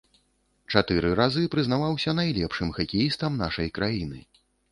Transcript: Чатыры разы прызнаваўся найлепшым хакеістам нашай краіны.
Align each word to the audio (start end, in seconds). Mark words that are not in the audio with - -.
Чатыры 0.75 1.09
разы 1.19 1.43
прызнаваўся 1.57 2.15
найлепшым 2.21 2.73
хакеістам 2.79 3.37
нашай 3.45 3.67
краіны. 3.79 4.19